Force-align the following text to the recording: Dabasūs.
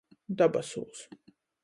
Dabasūs. 0.39 1.05